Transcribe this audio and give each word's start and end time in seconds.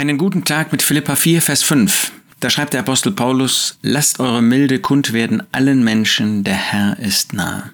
Einen 0.00 0.16
guten 0.16 0.46
Tag 0.46 0.72
mit 0.72 0.82
Philippa 0.82 1.14
4, 1.14 1.42
Vers 1.42 1.62
5. 1.62 2.12
Da 2.40 2.48
schreibt 2.48 2.72
der 2.72 2.80
Apostel 2.80 3.12
Paulus, 3.12 3.76
lasst 3.82 4.18
eure 4.18 4.40
Milde 4.40 4.78
kund 4.78 5.12
werden 5.12 5.42
allen 5.52 5.84
Menschen, 5.84 6.42
der 6.42 6.54
Herr 6.54 6.98
ist 6.98 7.34
nah. 7.34 7.68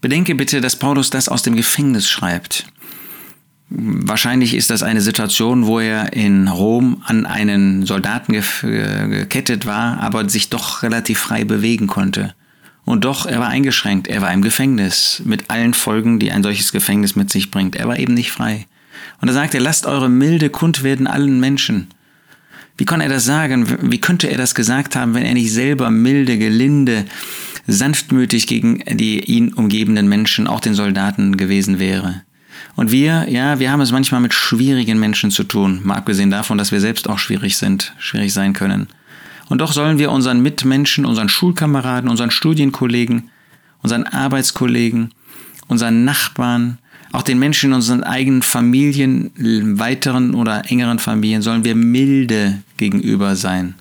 Bedenke 0.00 0.34
bitte, 0.34 0.62
dass 0.62 0.76
Paulus 0.76 1.10
das 1.10 1.28
aus 1.28 1.42
dem 1.42 1.56
Gefängnis 1.56 2.08
schreibt. 2.08 2.64
Wahrscheinlich 3.68 4.54
ist 4.54 4.70
das 4.70 4.82
eine 4.82 5.02
Situation, 5.02 5.66
wo 5.66 5.78
er 5.78 6.14
in 6.14 6.48
Rom 6.48 7.02
an 7.04 7.26
einen 7.26 7.84
Soldaten 7.84 8.32
gekettet 8.32 9.66
war, 9.66 10.00
aber 10.00 10.26
sich 10.30 10.48
doch 10.48 10.82
relativ 10.82 11.18
frei 11.18 11.44
bewegen 11.44 11.86
konnte. 11.86 12.34
Und 12.86 13.04
doch, 13.04 13.26
er 13.26 13.40
war 13.40 13.48
eingeschränkt, 13.48 14.08
er 14.08 14.22
war 14.22 14.32
im 14.32 14.40
Gefängnis, 14.40 15.20
mit 15.26 15.50
allen 15.50 15.74
Folgen, 15.74 16.18
die 16.18 16.32
ein 16.32 16.42
solches 16.42 16.72
Gefängnis 16.72 17.14
mit 17.14 17.28
sich 17.28 17.50
bringt. 17.50 17.76
Er 17.76 17.88
war 17.88 17.98
eben 17.98 18.14
nicht 18.14 18.32
frei. 18.32 18.64
Und 19.20 19.28
da 19.28 19.34
sagt 19.34 19.54
er, 19.54 19.60
lasst 19.60 19.86
eure 19.86 20.08
Milde 20.08 20.50
kund 20.50 20.82
werden 20.82 21.06
allen 21.06 21.40
Menschen. 21.40 21.88
Wie 22.76 22.84
kann 22.84 23.00
er 23.00 23.08
das 23.08 23.24
sagen? 23.24 23.90
Wie 23.90 24.00
könnte 24.00 24.28
er 24.28 24.36
das 24.36 24.54
gesagt 24.54 24.96
haben, 24.96 25.14
wenn 25.14 25.24
er 25.24 25.34
nicht 25.34 25.52
selber 25.52 25.90
milde, 25.90 26.38
gelinde, 26.38 27.04
sanftmütig 27.66 28.46
gegen 28.46 28.82
die 28.96 29.20
ihn 29.20 29.52
umgebenden 29.52 30.08
Menschen, 30.08 30.48
auch 30.48 30.60
den 30.60 30.74
Soldaten 30.74 31.36
gewesen 31.36 31.78
wäre? 31.78 32.22
Und 32.76 32.90
wir, 32.90 33.26
ja, 33.28 33.60
wir 33.60 33.70
haben 33.70 33.80
es 33.80 33.92
manchmal 33.92 34.20
mit 34.20 34.34
schwierigen 34.34 34.98
Menschen 34.98 35.30
zu 35.30 35.44
tun, 35.44 35.80
mal 35.84 35.96
abgesehen 35.96 36.30
davon, 36.30 36.58
dass 36.58 36.72
wir 36.72 36.80
selbst 36.80 37.08
auch 37.08 37.18
schwierig 37.18 37.56
sind, 37.56 37.94
schwierig 37.98 38.32
sein 38.32 38.52
können. 38.52 38.88
Und 39.48 39.60
doch 39.60 39.72
sollen 39.72 39.98
wir 39.98 40.10
unseren 40.10 40.42
Mitmenschen, 40.42 41.04
unseren 41.04 41.28
Schulkameraden, 41.28 42.10
unseren 42.10 42.30
Studienkollegen, 42.30 43.30
unseren 43.82 44.04
Arbeitskollegen, 44.04 45.12
unseren 45.68 46.04
Nachbarn, 46.04 46.78
auch 47.14 47.22
den 47.22 47.38
Menschen 47.38 47.70
in 47.70 47.74
unseren 47.74 48.02
eigenen 48.02 48.42
Familien, 48.42 49.30
weiteren 49.78 50.34
oder 50.34 50.68
engeren 50.70 50.98
Familien, 50.98 51.42
sollen 51.42 51.64
wir 51.64 51.76
milde 51.76 52.62
gegenüber 52.76 53.36
sein. 53.36 53.74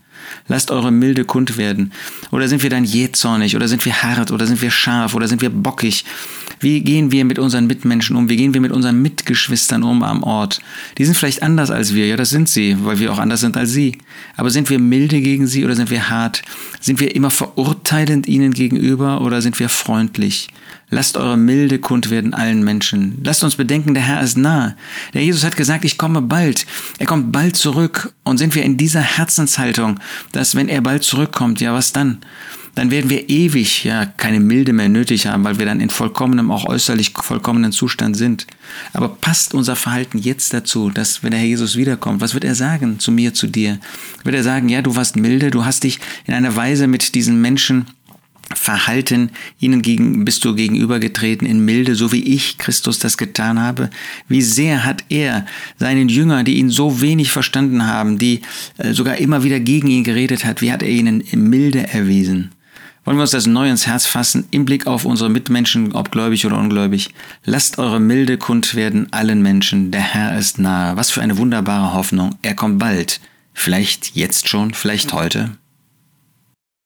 Lasst 0.48 0.70
eure 0.70 0.92
Milde 0.92 1.26
kund 1.26 1.58
werden. 1.58 1.92
Oder 2.32 2.48
sind 2.48 2.62
wir 2.62 2.70
dann 2.70 2.86
jähzornig? 2.86 3.56
Oder 3.56 3.68
sind 3.68 3.86
wir 3.86 4.04
hart? 4.04 4.32
Oder 4.32 4.46
sind 4.46 4.62
wir 4.62 4.70
scharf? 4.70 5.16
Oder 5.16 5.28
sind 5.28 5.42
wir 5.42 5.50
bockig? 5.50 6.06
Wie 6.60 6.82
gehen 6.82 7.12
wir 7.12 7.26
mit 7.26 7.40
unseren 7.40 7.66
Mitmenschen 7.66 8.16
um? 8.16 8.30
Wie 8.30 8.38
gehen 8.38 8.54
wir 8.54 8.62
mit 8.62 8.72
unseren 8.72 9.02
Mitgeschwistern 9.24 9.84
um 9.84 10.04
am 10.04 10.22
Ort? 10.22 10.60
Die 10.98 11.06
sind 11.06 11.16
vielleicht 11.16 11.44
anders 11.44 11.72
als 11.72 11.94
wir. 11.94 12.08
Ja, 12.08 12.18
das 12.18 12.30
sind 12.30 12.50
sie, 12.50 12.76
weil 12.84 13.00
wir 13.00 13.14
auch 13.14 13.20
anders 13.20 13.40
sind 13.40 13.56
als 13.56 13.72
sie. 13.72 13.98
Aber 14.36 14.50
sind 14.50 14.70
wir 14.70 14.80
milde 14.80 15.22
gegen 15.22 15.48
sie 15.48 15.64
oder 15.64 15.76
sind 15.76 15.90
wir 15.90 16.10
hart? 16.10 16.42
Sind 16.82 17.00
wir 17.00 17.16
immer 17.16 17.30
verurteilend 17.30 18.28
ihnen 18.28 18.52
gegenüber 18.52 19.22
oder 19.22 19.42
sind 19.42 19.60
wir 19.60 19.70
freundlich? 19.70 20.50
Lasst 20.90 21.16
eure 21.16 21.38
Milde 21.38 21.80
kund 21.80 22.10
werden 22.10 22.34
allen 22.34 22.64
Menschen. 22.64 23.22
Lasst 23.24 23.44
uns 23.46 23.56
bedenken, 23.56 23.94
der 23.94 24.04
Herr 24.04 24.22
ist 24.22 24.38
nah. 24.38 24.76
Der 25.14 25.24
Jesus 25.24 25.46
hat 25.46 25.56
gesagt, 25.56 25.86
ich 25.86 25.98
komme 25.98 26.22
bald. 26.22 26.66
Er 27.00 27.06
kommt 27.06 27.32
bald 27.32 27.56
zurück. 27.56 28.14
Und 28.26 28.38
sind 28.38 28.56
wir 28.56 28.64
in 28.64 28.78
dieser 28.78 29.02
Herzenshaltung, 29.02 30.00
dass 30.34 30.56
wenn 30.56 30.68
er 30.68 30.82
bald 30.82 31.04
zurückkommt, 31.04 31.62
ja, 31.62 31.74
was 31.74 31.94
dann? 31.94 32.20
Dann 32.76 32.90
werden 32.90 33.10
wir 33.10 33.30
ewig 33.30 33.84
ja 33.84 34.06
keine 34.06 34.40
Milde 34.40 34.74
mehr 34.74 34.90
nötig 34.90 35.28
haben, 35.28 35.44
weil 35.44 35.60
wir 35.60 35.66
dann 35.66 35.80
in 35.80 35.92
vollkommenem, 35.92 36.50
auch 36.50 36.66
äußerlich 36.66 37.14
vollkommenen 37.16 37.72
Zustand 37.72 38.18
sind. 38.18 38.48
Aber 38.94 39.10
passt 39.10 39.54
unser 39.54 39.76
Verhalten 39.76 40.18
jetzt 40.18 40.54
dazu, 40.54 40.90
dass 40.90 41.22
wenn 41.22 41.32
der 41.32 41.40
Herr 41.40 41.48
Jesus 41.48 41.76
wiederkommt, 41.76 42.22
was 42.22 42.34
wird 42.34 42.44
er 42.44 42.56
sagen 42.56 43.00
zu 43.00 43.12
mir, 43.12 43.34
zu 43.34 43.48
dir? 43.48 43.80
Wird 44.24 44.36
er 44.36 44.44
sagen, 44.44 44.70
ja, 44.70 44.82
du 44.82 44.96
warst 44.96 45.16
milde, 45.16 45.52
du 45.52 45.66
hast 45.66 45.84
dich 45.84 46.00
in 46.26 46.34
einer 46.34 46.56
Weise 46.56 46.88
mit 46.88 47.14
diesen 47.14 47.42
Menschen 47.42 47.86
Verhalten 48.56 49.32
ihnen 49.60 49.82
gegen, 49.82 50.26
bist 50.26 50.46
du 50.46 50.54
gegenübergetreten 50.54 51.48
in 51.48 51.64
Milde, 51.64 51.96
so 51.96 52.12
wie 52.12 52.24
ich 52.24 52.58
Christus 52.58 53.00
das 53.00 53.18
getan 53.18 53.60
habe? 53.60 53.90
Wie 54.28 54.42
sehr 54.42 54.86
hat 54.86 55.06
er 55.10 55.46
seinen 55.78 56.10
Jüngern, 56.10 56.46
die 56.46 56.58
ihn 56.58 56.70
so 56.70 57.02
wenig 57.02 57.32
verstanden 57.32 57.88
haben, 57.88 58.18
die 58.18 58.42
äh, 58.78 58.94
sogar 58.94 59.18
immer 59.18 59.44
wieder 59.44 59.60
gegen 59.60 59.88
ihn 59.88 60.04
geredet 60.04 60.46
hat, 60.46 60.62
wie 60.62 60.72
hat 60.72 60.84
er 60.84 60.90
ihnen 60.90 61.24
Milde 61.32 61.88
erwiesen? 61.88 62.52
Wollen 63.06 63.18
wir 63.18 63.24
uns 63.24 63.32
das 63.32 63.48
neu 63.48 63.70
ins 63.70 63.86
Herz 63.86 64.06
fassen, 64.06 64.48
im 64.52 64.64
Blick 64.64 64.88
auf 64.88 65.04
unsere 65.04 65.30
Mitmenschen, 65.30 65.92
ob 65.92 66.12
gläubig 66.12 66.46
oder 66.46 66.58
ungläubig? 66.58 67.14
Lasst 67.44 67.78
eure 67.78 68.00
Milde 68.00 68.38
kund 68.38 68.76
werden 68.76 69.12
allen 69.12 69.42
Menschen, 69.42 69.92
der 69.92 70.02
Herr 70.02 70.38
ist 70.38 70.58
nahe. 70.58 70.96
Was 70.96 71.12
für 71.12 71.22
eine 71.22 71.38
wunderbare 71.38 71.94
Hoffnung. 71.94 72.36
Er 72.42 72.56
kommt 72.56 72.80
bald. 72.80 73.20
Vielleicht 73.54 74.16
jetzt 74.16 74.48
schon, 74.48 74.74
vielleicht 74.74 75.12
heute. 75.12 75.52